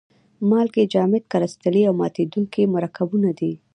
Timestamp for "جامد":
0.93-1.23